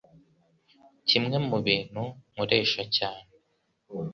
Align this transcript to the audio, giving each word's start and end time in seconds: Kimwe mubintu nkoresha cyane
Kimwe 1.07 1.37
mubintu 1.47 2.03
nkoresha 2.31 2.83
cyane 2.95 3.29